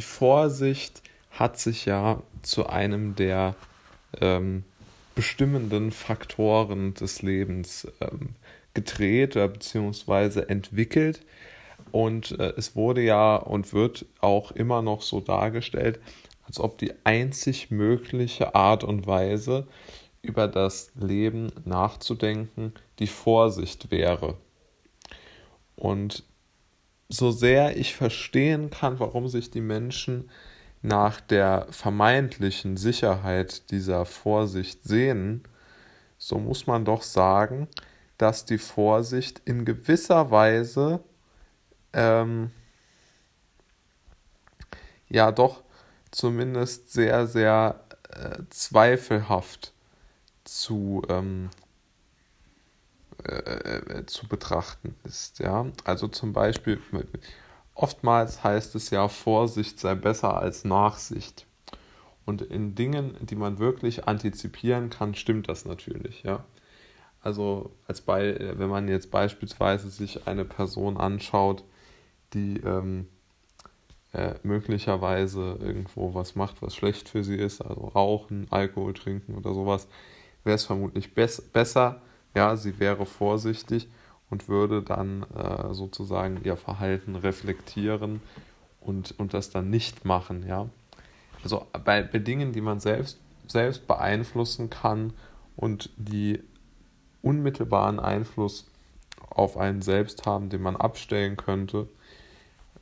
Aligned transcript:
die 0.00 0.06
Vorsicht 0.06 1.02
hat 1.30 1.58
sich 1.58 1.84
ja 1.84 2.22
zu 2.40 2.66
einem 2.66 3.16
der 3.16 3.54
ähm, 4.18 4.64
bestimmenden 5.14 5.92
Faktoren 5.92 6.94
des 6.94 7.20
Lebens 7.20 7.86
ähm, 8.00 8.30
gedreht 8.72 9.36
oder 9.36 9.48
beziehungsweise 9.48 10.48
entwickelt. 10.48 11.20
Und 11.92 12.30
äh, 12.38 12.54
es 12.56 12.74
wurde 12.74 13.02
ja 13.02 13.36
und 13.36 13.74
wird 13.74 14.06
auch 14.22 14.52
immer 14.52 14.80
noch 14.80 15.02
so 15.02 15.20
dargestellt, 15.20 16.00
als 16.46 16.58
ob 16.58 16.78
die 16.78 16.94
einzig 17.04 17.70
mögliche 17.70 18.54
Art 18.54 18.84
und 18.84 19.06
Weise, 19.06 19.66
über 20.22 20.48
das 20.48 20.92
Leben 20.98 21.52
nachzudenken, 21.66 22.72
die 23.00 23.06
Vorsicht 23.06 23.90
wäre. 23.90 24.38
Und 25.76 26.24
so 27.10 27.32
sehr 27.32 27.76
ich 27.76 27.94
verstehen 27.94 28.70
kann, 28.70 29.00
warum 29.00 29.28
sich 29.28 29.50
die 29.50 29.60
Menschen 29.60 30.30
nach 30.80 31.20
der 31.20 31.66
vermeintlichen 31.70 32.76
Sicherheit 32.76 33.70
dieser 33.70 34.06
Vorsicht 34.06 34.84
sehen, 34.84 35.42
so 36.16 36.38
muss 36.38 36.66
man 36.66 36.84
doch 36.84 37.02
sagen, 37.02 37.68
dass 38.16 38.44
die 38.44 38.58
Vorsicht 38.58 39.42
in 39.44 39.64
gewisser 39.64 40.30
Weise 40.30 41.00
ähm, 41.92 42.50
ja 45.08 45.32
doch 45.32 45.62
zumindest 46.10 46.92
sehr, 46.92 47.26
sehr 47.26 47.80
äh, 48.10 48.42
zweifelhaft 48.50 49.72
zu, 50.44 51.02
ähm, 51.08 51.50
äh, 53.24 53.98
äh, 53.98 54.06
zu 54.06 54.26
betrachten 54.28 54.94
ist. 55.04 55.38
Ja? 55.38 55.66
Also 55.84 56.08
zum 56.08 56.32
Beispiel, 56.32 56.80
oftmals 57.74 58.44
heißt 58.44 58.74
es 58.74 58.90
ja, 58.90 59.08
Vorsicht 59.08 59.78
sei 59.78 59.94
besser 59.94 60.36
als 60.36 60.64
Nachsicht. 60.64 61.46
Und 62.26 62.42
in 62.42 62.74
Dingen, 62.74 63.16
die 63.20 63.36
man 63.36 63.58
wirklich 63.58 64.06
antizipieren 64.06 64.90
kann, 64.90 65.14
stimmt 65.14 65.48
das 65.48 65.64
natürlich. 65.64 66.22
Ja? 66.22 66.44
Also 67.22 67.70
als 67.86 68.00
bei, 68.00 68.54
wenn 68.56 68.68
man 68.68 68.88
jetzt 68.88 69.10
beispielsweise 69.10 69.90
sich 69.90 70.26
eine 70.26 70.44
Person 70.44 70.96
anschaut, 70.96 71.64
die 72.32 72.58
ähm, 72.60 73.08
äh, 74.12 74.34
möglicherweise 74.42 75.58
irgendwo 75.60 76.14
was 76.14 76.34
macht, 76.34 76.62
was 76.62 76.74
schlecht 76.74 77.08
für 77.08 77.22
sie 77.22 77.36
ist, 77.36 77.60
also 77.60 77.88
rauchen, 77.88 78.46
Alkohol 78.50 78.94
trinken 78.94 79.34
oder 79.36 79.54
sowas, 79.54 79.86
wäre 80.44 80.56
es 80.56 80.64
vermutlich 80.64 81.14
bess 81.14 81.40
besser, 81.40 82.00
ja, 82.34 82.56
sie 82.56 82.78
wäre 82.78 83.06
vorsichtig 83.06 83.88
und 84.30 84.48
würde 84.48 84.82
dann 84.82 85.24
äh, 85.34 85.74
sozusagen 85.74 86.40
ihr 86.44 86.56
Verhalten 86.56 87.16
reflektieren 87.16 88.20
und, 88.80 89.18
und 89.18 89.34
das 89.34 89.50
dann 89.50 89.70
nicht 89.70 90.04
machen, 90.04 90.46
ja. 90.46 90.68
Also 91.42 91.66
bei, 91.84 92.02
bei 92.02 92.18
Dingen, 92.18 92.52
die 92.52 92.60
man 92.60 92.80
selbst, 92.80 93.18
selbst 93.46 93.86
beeinflussen 93.86 94.70
kann 94.70 95.12
und 95.56 95.90
die 95.96 96.42
unmittelbaren 97.22 97.98
Einfluss 97.98 98.66
auf 99.28 99.56
einen 99.56 99.80
selbst 99.80 100.26
haben, 100.26 100.50
den 100.50 100.62
man 100.62 100.76
abstellen 100.76 101.36
könnte, 101.36 101.88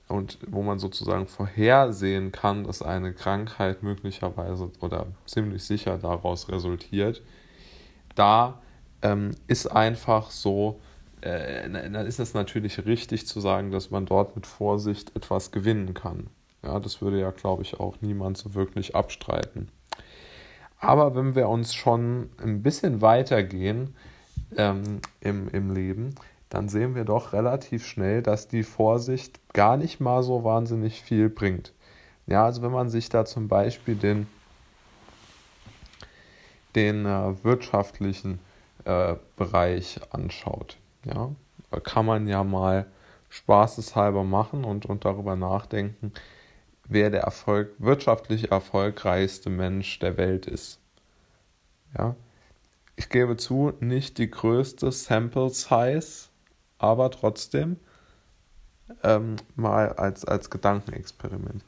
und 0.08 0.38
wo 0.46 0.62
man 0.62 0.78
sozusagen 0.78 1.26
vorhersehen 1.26 2.32
kann, 2.32 2.64
dass 2.64 2.82
eine 2.82 3.12
Krankheit 3.12 3.82
möglicherweise 3.82 4.70
oder 4.80 5.06
ziemlich 5.26 5.64
sicher 5.64 5.98
daraus 5.98 6.48
resultiert, 6.48 7.22
da 8.14 8.60
ähm, 9.02 9.32
ist 9.46 9.66
einfach 9.66 10.30
so, 10.30 10.80
äh, 11.20 11.68
dann 11.68 12.06
ist 12.06 12.20
es 12.20 12.34
natürlich 12.34 12.84
richtig 12.86 13.26
zu 13.26 13.40
sagen, 13.40 13.70
dass 13.70 13.90
man 13.90 14.06
dort 14.06 14.36
mit 14.36 14.46
Vorsicht 14.46 15.14
etwas 15.16 15.50
gewinnen 15.50 15.94
kann. 15.94 16.28
Ja, 16.62 16.80
das 16.80 17.00
würde 17.00 17.20
ja, 17.20 17.30
glaube 17.30 17.62
ich, 17.62 17.78
auch 17.78 17.96
niemand 18.00 18.36
so 18.36 18.54
wirklich 18.54 18.94
abstreiten. 18.94 19.68
Aber 20.80 21.14
wenn 21.14 21.34
wir 21.34 21.48
uns 21.48 21.74
schon 21.74 22.30
ein 22.42 22.62
bisschen 22.62 23.00
weitergehen 23.00 23.94
ähm, 24.56 25.00
im, 25.20 25.48
im 25.48 25.72
Leben, 25.72 26.14
dann 26.50 26.68
sehen 26.68 26.94
wir 26.94 27.04
doch 27.04 27.32
relativ 27.32 27.86
schnell, 27.86 28.22
dass 28.22 28.48
die 28.48 28.62
Vorsicht 28.62 29.40
gar 29.52 29.76
nicht 29.76 30.00
mal 30.00 30.22
so 30.22 30.44
wahnsinnig 30.44 31.02
viel 31.02 31.28
bringt. 31.28 31.72
Ja, 32.26 32.44
also 32.44 32.62
wenn 32.62 32.72
man 32.72 32.88
sich 32.88 33.08
da 33.08 33.24
zum 33.24 33.48
Beispiel 33.48 33.96
den, 33.96 34.28
den 36.74 37.06
äh, 37.06 37.42
wirtschaftlichen 37.42 38.38
Bereich 39.36 40.00
anschaut, 40.10 40.76
ja, 41.04 41.30
kann 41.84 42.06
man 42.06 42.26
ja 42.26 42.44
mal 42.44 42.86
spaßeshalber 43.28 44.24
machen 44.24 44.64
und, 44.64 44.86
und 44.86 45.04
darüber 45.04 45.36
nachdenken, 45.36 46.12
wer 46.84 47.10
der 47.10 47.22
Erfolg, 47.22 47.74
wirtschaftlich 47.78 48.50
erfolgreichste 48.50 49.50
Mensch 49.50 49.98
der 49.98 50.16
Welt 50.16 50.46
ist. 50.46 50.80
Ja, 51.96 52.16
ich 52.96 53.10
gebe 53.10 53.36
zu, 53.36 53.72
nicht 53.80 54.18
die 54.18 54.30
größte 54.30 54.90
Sample 54.90 55.50
Size 55.50 56.28
aber 56.78 57.10
trotzdem 57.10 57.76
ähm, 59.02 59.36
mal 59.56 59.92
als, 59.92 60.24
als 60.24 60.48
Gedankenexperiment. 60.48 61.62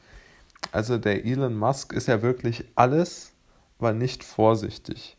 Also 0.73 0.99
der 0.99 1.25
Elon 1.25 1.57
Musk 1.57 1.93
ist 1.93 2.09
ja 2.09 2.23
wirklich 2.23 2.65
alles, 2.77 3.33
aber 3.79 3.93
nicht 3.93 4.25
vorsichtig. 4.25 5.17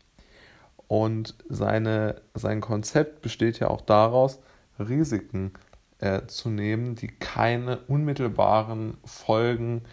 Und 0.92 1.36
seine, 1.48 2.20
sein 2.34 2.60
Konzept 2.60 3.22
besteht 3.22 3.58
ja 3.58 3.68
auch 3.68 3.80
daraus, 3.80 4.40
Risiken 4.78 5.52
äh, 6.00 6.26
zu 6.26 6.50
nehmen, 6.50 6.96
die 6.96 7.06
keine 7.06 7.78
unmittelbaren 7.88 8.98
Folgen 9.02 9.84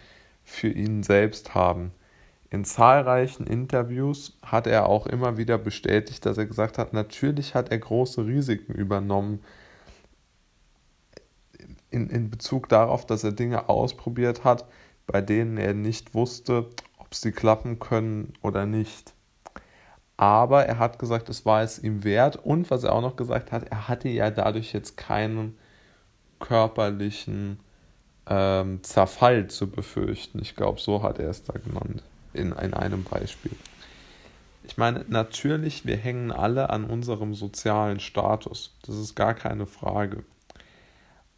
für 0.44 0.68
ihn 0.68 1.02
selbst 1.02 1.54
haben. 1.54 1.92
In 2.50 2.66
zahlreichen 2.66 3.46
Interviews 3.46 4.36
hat 4.42 4.66
er 4.66 4.90
auch 4.90 5.06
immer 5.06 5.38
wieder 5.38 5.56
bestätigt, 5.56 6.26
dass 6.26 6.36
er 6.36 6.44
gesagt 6.44 6.76
hat, 6.76 6.92
natürlich 6.92 7.54
hat 7.54 7.70
er 7.70 7.78
große 7.78 8.26
Risiken 8.26 8.74
übernommen, 8.74 9.42
in, 11.88 12.10
in 12.10 12.28
Bezug 12.28 12.68
darauf, 12.68 13.06
dass 13.06 13.24
er 13.24 13.32
Dinge 13.32 13.70
ausprobiert 13.70 14.44
hat, 14.44 14.66
bei 15.06 15.22
denen 15.22 15.56
er 15.56 15.72
nicht 15.72 16.12
wusste, 16.12 16.68
ob 16.98 17.14
sie 17.14 17.32
klappen 17.32 17.78
können 17.78 18.34
oder 18.42 18.66
nicht. 18.66 19.14
Aber 20.20 20.66
er 20.66 20.78
hat 20.78 20.98
gesagt, 20.98 21.30
es 21.30 21.46
war 21.46 21.62
es 21.62 21.78
ihm 21.78 22.04
wert. 22.04 22.36
Und 22.36 22.70
was 22.70 22.84
er 22.84 22.92
auch 22.92 23.00
noch 23.00 23.16
gesagt 23.16 23.52
hat, 23.52 23.62
er 23.70 23.88
hatte 23.88 24.10
ja 24.10 24.30
dadurch 24.30 24.74
jetzt 24.74 24.98
keinen 24.98 25.56
körperlichen 26.40 27.58
ähm, 28.26 28.82
Zerfall 28.82 29.46
zu 29.46 29.70
befürchten. 29.70 30.38
Ich 30.42 30.56
glaube, 30.56 30.78
so 30.78 31.02
hat 31.02 31.18
er 31.18 31.30
es 31.30 31.42
da 31.44 31.54
genannt, 31.54 32.02
in, 32.34 32.52
in 32.52 32.74
einem 32.74 33.02
Beispiel. 33.04 33.56
Ich 34.64 34.76
meine, 34.76 35.06
natürlich, 35.08 35.86
wir 35.86 35.96
hängen 35.96 36.32
alle 36.32 36.68
an 36.68 36.84
unserem 36.84 37.32
sozialen 37.32 37.98
Status. 37.98 38.76
Das 38.82 38.96
ist 38.96 39.14
gar 39.14 39.32
keine 39.32 39.64
Frage. 39.64 40.22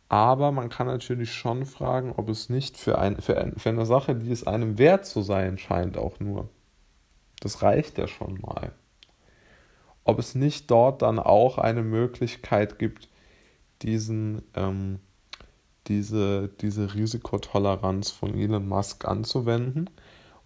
Aber 0.09 0.51
man 0.51 0.71
kann 0.71 0.89
natürlich 0.89 1.33
schon 1.33 1.67
fragen, 1.67 2.13
ob 2.17 2.29
es 2.29 2.49
nicht 2.49 2.77
für, 2.77 2.99
ein, 2.99 3.21
für, 3.21 3.39
ein, 3.39 3.55
für 3.59 3.69
eine 3.69 3.87
Sache, 3.87 4.17
die 4.17 4.33
es 4.33 4.45
einem 4.45 4.77
wert 4.77 5.07
zu 5.07 5.23
sein 5.23 5.57
scheint, 5.57 5.97
auch 5.97 6.19
nur. 6.19 6.49
Das 7.43 7.61
reicht 7.61 7.99
ja 7.99 8.07
schon 8.07 8.41
mal. 8.41 8.71
Ob 10.05 10.21
es 10.21 10.37
nicht 10.37 10.71
dort 10.71 11.03
dann 11.03 11.19
auch 11.19 11.59
eine 11.59 11.83
Möglichkeit 11.83 12.79
gibt, 12.79 13.09
diesen, 13.83 14.43
ähm, 14.55 15.01
diese, 15.89 16.49
diese 16.61 16.95
Risikotoleranz 16.95 18.11
von 18.11 18.39
Elon 18.39 18.69
Musk 18.69 19.07
anzuwenden 19.07 19.91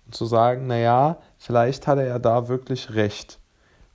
und 0.07 0.15
zu 0.15 0.25
sagen, 0.25 0.67
naja, 0.69 1.19
vielleicht 1.37 1.87
hat 1.87 1.99
er 1.99 2.07
ja 2.07 2.19
da 2.19 2.49
wirklich 2.49 2.95
recht, 2.95 3.39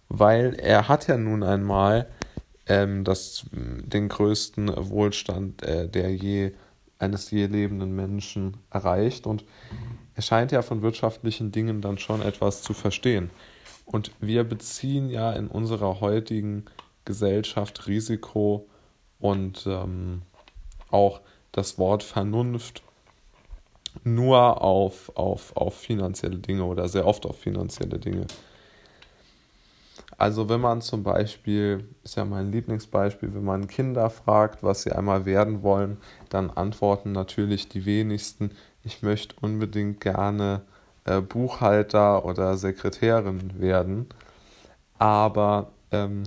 weil 0.07 0.53
er 0.59 0.87
hat 0.87 1.07
ja 1.07 1.17
nun 1.17 1.41
einmal 1.41 2.07
ähm, 2.67 3.03
das, 3.03 3.45
den 3.51 4.09
größten 4.09 4.71
Wohlstand 4.89 5.63
äh, 5.63 5.89
der 5.89 6.15
je, 6.15 6.51
eines 6.99 7.31
je 7.31 7.47
lebenden 7.47 7.95
Menschen 7.95 8.57
erreicht. 8.69 9.25
Und 9.25 9.43
er 10.15 10.21
scheint 10.21 10.51
ja 10.51 10.61
von 10.61 10.81
wirtschaftlichen 10.81 11.51
Dingen 11.51 11.81
dann 11.81 11.97
schon 11.97 12.21
etwas 12.21 12.61
zu 12.61 12.73
verstehen. 12.73 13.29
Und 13.85 14.11
wir 14.19 14.43
beziehen 14.43 15.09
ja 15.09 15.33
in 15.33 15.47
unserer 15.47 15.99
heutigen 15.99 16.65
Gesellschaft 17.05 17.87
Risiko 17.87 18.67
und 19.19 19.65
ähm, 19.67 20.21
auch 20.89 21.21
das 21.51 21.77
Wort 21.77 22.03
Vernunft 22.03 22.83
nur 24.03 24.61
auf, 24.61 25.11
auf, 25.15 25.55
auf 25.55 25.75
finanzielle 25.75 26.37
Dinge 26.37 26.63
oder 26.63 26.87
sehr 26.87 27.05
oft 27.05 27.25
auf 27.25 27.37
finanzielle 27.37 27.99
Dinge. 27.99 28.27
Also 30.17 30.49
wenn 30.49 30.61
man 30.61 30.81
zum 30.81 31.03
Beispiel, 31.03 31.89
ist 32.03 32.15
ja 32.15 32.25
mein 32.25 32.51
Lieblingsbeispiel, 32.51 33.33
wenn 33.33 33.43
man 33.43 33.67
Kinder 33.67 34.09
fragt, 34.09 34.61
was 34.61 34.83
sie 34.83 34.91
einmal 34.91 35.25
werden 35.25 35.63
wollen, 35.63 35.97
dann 36.29 36.51
antworten 36.51 37.11
natürlich 37.11 37.69
die 37.69 37.85
wenigsten, 37.85 38.51
ich 38.83 39.03
möchte 39.03 39.35
unbedingt 39.41 40.01
gerne 40.01 40.61
äh, 41.05 41.21
Buchhalter 41.21 42.25
oder 42.25 42.57
Sekretärin 42.57 43.59
werden. 43.59 44.07
Aber 44.99 45.71
ähm, 45.91 46.23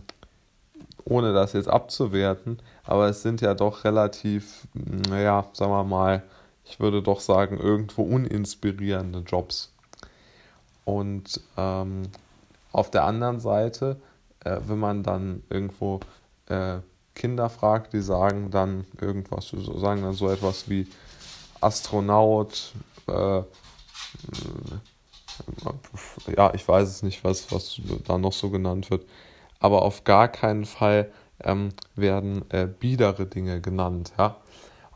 ohne 1.04 1.32
das 1.32 1.52
jetzt 1.52 1.68
abzuwerten, 1.68 2.58
aber 2.84 3.08
es 3.08 3.22
sind 3.22 3.40
ja 3.40 3.54
doch 3.54 3.84
relativ, 3.84 4.66
naja, 4.72 5.46
sagen 5.52 5.70
wir 5.70 5.84
mal, 5.84 6.22
ich 6.64 6.80
würde 6.80 7.02
doch 7.02 7.20
sagen, 7.20 7.58
irgendwo 7.58 8.02
uninspirierende 8.02 9.20
Jobs. 9.20 9.70
Und 10.84 11.40
ähm, 11.56 12.02
auf 12.72 12.90
der 12.90 13.04
anderen 13.04 13.40
Seite, 13.40 13.96
äh, 14.44 14.58
wenn 14.66 14.78
man 14.78 15.02
dann 15.02 15.42
irgendwo 15.50 16.00
äh, 16.46 16.78
Kinder 17.14 17.48
fragt, 17.48 17.92
die 17.92 18.00
sagen 18.00 18.50
dann 18.50 18.86
irgendwas, 19.00 19.50
sagen 19.50 20.02
dann 20.02 20.14
so 20.14 20.28
etwas 20.28 20.68
wie 20.68 20.88
Astronaut, 21.64 22.72
äh, 23.08 23.42
ja, 26.36 26.54
ich 26.54 26.66
weiß 26.66 26.88
es 26.88 27.02
nicht, 27.02 27.24
was, 27.24 27.50
was 27.50 27.80
da 28.06 28.18
noch 28.18 28.32
so 28.32 28.50
genannt 28.50 28.90
wird, 28.90 29.04
aber 29.58 29.82
auf 29.82 30.04
gar 30.04 30.28
keinen 30.28 30.64
Fall 30.64 31.10
ähm, 31.42 31.70
werden 31.96 32.48
äh, 32.50 32.66
biedere 32.66 33.26
Dinge 33.26 33.60
genannt, 33.60 34.12
ja. 34.18 34.36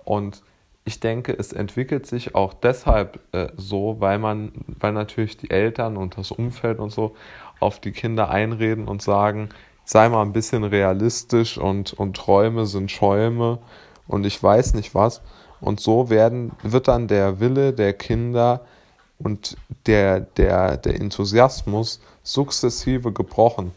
Und 0.04 0.42
ich 0.84 1.00
denke, 1.00 1.36
es 1.38 1.52
entwickelt 1.52 2.06
sich 2.06 2.34
auch 2.34 2.54
deshalb 2.54 3.20
äh, 3.32 3.48
so, 3.56 3.96
weil 3.98 4.18
man, 4.18 4.52
weil 4.66 4.92
natürlich 4.92 5.36
die 5.36 5.50
Eltern 5.50 5.98
und 5.98 6.16
das 6.16 6.30
Umfeld 6.30 6.78
und 6.78 6.90
so 6.90 7.14
auf 7.60 7.78
die 7.78 7.92
Kinder 7.92 8.30
einreden 8.30 8.88
und 8.88 9.02
sagen, 9.02 9.50
sei 9.84 10.08
mal 10.08 10.22
ein 10.22 10.32
bisschen 10.32 10.64
realistisch 10.64 11.58
und, 11.58 11.92
und 11.92 12.16
Träume 12.16 12.64
sind 12.64 12.90
Schäume 12.90 13.58
und 14.06 14.24
ich 14.24 14.42
weiß 14.42 14.74
nicht 14.74 14.94
was. 14.94 15.20
Und 15.60 15.80
so 15.80 16.10
werden, 16.10 16.52
wird 16.62 16.88
dann 16.88 17.08
der 17.08 17.40
Wille 17.40 17.72
der 17.72 17.92
Kinder 17.92 18.60
und 19.18 19.56
der, 19.86 20.20
der, 20.20 20.76
der 20.76 21.00
Enthusiasmus 21.00 22.00
sukzessive 22.22 23.12
gebrochen. 23.12 23.72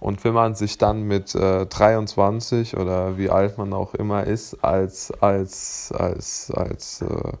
Und 0.00 0.24
wenn 0.24 0.34
man 0.34 0.54
sich 0.56 0.78
dann 0.78 1.02
mit 1.02 1.34
äh, 1.34 1.64
23 1.66 2.76
oder 2.76 3.18
wie 3.18 3.30
alt 3.30 3.56
man 3.56 3.72
auch 3.72 3.94
immer 3.94 4.24
ist, 4.24 4.64
als, 4.64 5.12
als, 5.22 5.92
als, 5.92 6.50
als, 6.50 7.02
äh, 7.02 7.32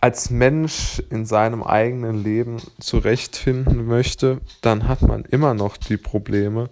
als 0.00 0.30
Mensch 0.30 1.00
in 1.10 1.24
seinem 1.24 1.62
eigenen 1.62 2.20
Leben 2.20 2.56
zurechtfinden 2.80 3.86
möchte, 3.86 4.40
dann 4.60 4.88
hat 4.88 5.02
man 5.02 5.24
immer 5.24 5.54
noch 5.54 5.76
die 5.76 5.98
Probleme, 5.98 6.68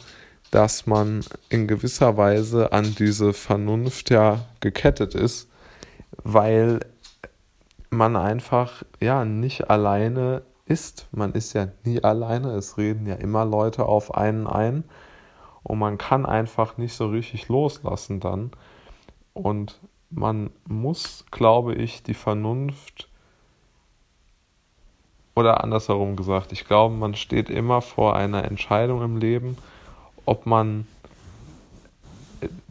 dass 0.55 0.87
man 0.87 1.25
in 1.49 1.67
gewisser 1.67 2.17
Weise 2.17 2.73
an 2.73 2.95
diese 2.97 3.33
Vernunft 3.33 4.11
ja 4.11 4.45
gekettet 4.61 5.17
ist, 5.17 5.51
weil 6.23 6.79
man 7.91 8.15
einfach 8.15 8.85
ja 9.01 9.25
nicht 9.25 9.69
alleine 9.69 10.43
ist. 10.65 11.09
Man 11.11 11.33
ist 11.33 11.55
ja 11.55 11.67
nie 11.83 12.05
alleine, 12.05 12.53
es 12.53 12.79
reden 12.79 13.05
ja 13.07 13.17
immer 13.17 13.45
Leute 13.45 13.87
auf 13.87 14.15
einen 14.15 14.47
ein 14.47 14.85
und 15.65 15.81
man 15.81 15.99
kann 15.99 16.25
einfach 16.25 16.77
nicht 16.77 16.95
so 16.95 17.09
richtig 17.09 17.49
loslassen 17.49 18.21
dann. 18.21 18.53
Und 19.33 19.81
man 20.11 20.51
muss, 20.69 21.25
glaube 21.33 21.75
ich, 21.75 22.05
die 22.05 22.15
Vernunft 22.15 23.09
oder 25.35 25.65
andersherum 25.65 26.15
gesagt, 26.15 26.53
ich 26.53 26.65
glaube, 26.65 26.95
man 26.95 27.17
steht 27.17 27.51
immer 27.51 27.83
vor 27.83 28.15
einer 28.15 28.45
Entscheidung 28.45 29.03
im 29.03 29.17
Leben, 29.17 29.57
ob 30.27 30.47
man 30.47 30.87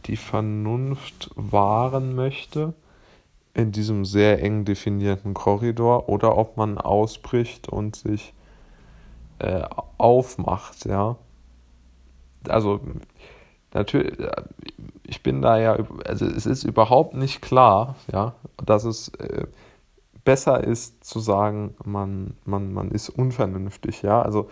die 0.06 0.18
Vernunft 0.18 1.32
wahren 1.36 2.16
möchte 2.16 2.74
in 3.54 3.72
diesem 3.72 4.06
sehr 4.06 4.42
eng 4.42 4.66
definierten 4.66 5.34
Korridor 5.34 6.10
oder 6.10 6.38
ob 6.38 6.58
man 6.58 6.78
ausbricht 6.78 7.70
und 7.70 7.96
sich 7.96 8.34
äh, 9.40 9.64
aufmacht, 9.98 10.86
ja. 10.86 11.18
Also 12.48 12.82
natürlich, 13.74 14.18
ich 15.04 15.22
bin 15.22 15.42
da 15.42 15.58
ja, 15.58 15.78
also 16.06 16.26
es 16.26 16.46
ist 16.46 16.64
überhaupt 16.64 17.14
nicht 17.14 17.42
klar, 17.42 17.96
ja, 18.12 18.34
dass 18.58 18.86
es 18.86 19.10
äh, 19.10 19.46
besser 20.26 20.64
ist 20.64 21.04
zu 21.04 21.20
sagen, 21.20 21.76
man, 21.84 22.36
man, 22.46 22.74
man 22.74 22.92
ist 22.92 23.10
unvernünftig, 23.10 24.02
ja. 24.02 24.22
Also 24.22 24.50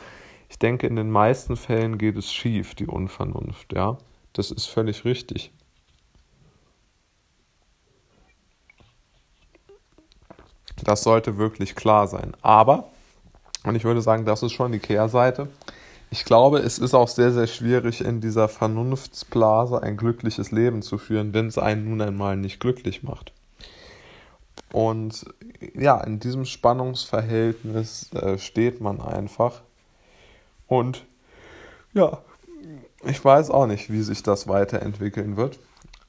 ich 0.52 0.60
denke, 0.60 0.86
in 0.86 0.98
den 0.98 1.10
meisten 1.10 1.56
Fällen 1.56 1.98
geht 1.98 2.18
es 2.18 2.32
schief, 2.32 2.76
die 2.76 2.86
Unvernunft, 2.86 3.72
ja. 3.72 3.98
Das 4.34 4.52
ist 4.52 4.66
völlig 4.66 5.06
richtig. 5.06 5.54
Das 10.84 11.04
sollte 11.04 11.38
wirklich 11.38 11.74
klar 11.76 12.06
sein. 12.10 12.36
Aber, 12.42 12.90
und 13.64 13.76
ich 13.76 13.86
würde 13.86 14.02
sagen, 14.02 14.26
das 14.26 14.44
ist 14.44 14.52
schon 14.52 14.74
die 14.74 14.80
Kehrseite. 14.80 15.48
Ich 16.10 16.26
glaube, 16.26 16.60
es 16.60 16.80
ist 16.80 16.94
auch 16.94 17.08
sehr, 17.08 17.32
sehr 17.32 17.48
schwierig, 17.48 18.02
in 18.02 18.20
dieser 18.20 18.50
Vernunftsblase 18.50 19.82
ein 19.82 19.96
glückliches 19.96 20.52
Leben 20.52 20.82
zu 20.82 20.98
führen, 20.98 21.34
wenn 21.34 21.48
es 21.48 21.58
einen 21.58 21.86
nun 21.86 22.02
einmal 22.02 22.36
nicht 22.36 22.60
glücklich 22.60 23.04
macht. 23.04 23.32
Und 24.74 25.26
ja, 25.76 26.02
in 26.02 26.20
diesem 26.20 26.44
Spannungsverhältnis 26.44 28.12
äh, 28.12 28.38
steht 28.38 28.82
man 28.82 29.00
einfach. 29.00 29.62
Und 30.72 31.06
ja, 31.92 32.20
ich 33.04 33.26
weiß 33.26 33.50
auch 33.52 33.68
nicht, 33.68 33.92
wie 33.92 34.04
sich 34.04 34.24
das 34.24 34.48
weiterentwickeln 34.48 35.36
wird. 35.36 35.60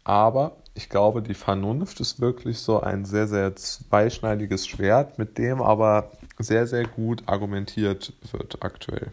Aber 0.04 0.52
ich 0.74 0.88
glaube, 0.88 1.20
die 1.20 1.34
Vernunft 1.34 1.98
ist 1.98 2.20
wirklich 2.20 2.60
so 2.60 2.78
ein 2.80 3.04
sehr, 3.04 3.26
sehr 3.26 3.56
zweischneidiges 3.56 4.68
Schwert, 4.68 5.18
mit 5.18 5.36
dem 5.36 5.60
aber 5.60 6.12
sehr, 6.38 6.68
sehr 6.68 6.86
gut 6.86 7.24
argumentiert 7.26 8.12
wird 8.30 8.62
aktuell. 8.62 9.10